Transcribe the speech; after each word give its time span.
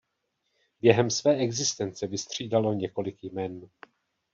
Během 0.81 1.09
své 1.11 1.35
existence 1.35 2.07
vystřídalo 2.07 2.73
několik 2.73 3.23
jmen. 3.23 3.69